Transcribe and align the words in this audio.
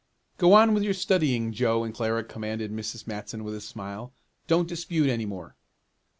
"Go 0.39 0.53
on 0.53 0.73
with 0.73 0.81
your 0.81 0.95
studying, 0.95 1.53
Joe 1.53 1.83
and 1.83 1.93
Clara," 1.93 2.23
commanded 2.23 2.71
Mrs. 2.71 3.05
Matson 3.05 3.43
with 3.43 3.53
a 3.53 3.61
smile. 3.61 4.11
"Don't 4.47 4.67
dispute 4.67 5.09
any 5.11 5.27
more." 5.27 5.55